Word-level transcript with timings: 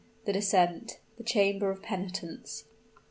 THE 0.25 0.33
DESCENT 0.33 0.99
THE 1.19 1.23
CHAMBER 1.23 1.69
OF 1.69 1.83
PENITENCE. 1.83 2.63